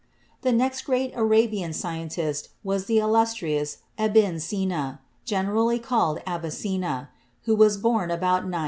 [0.41, 7.09] The next great Arabian scientist was the illustrious Ebn Sina, generally called Avicenna,
[7.43, 8.57] who was born about 980.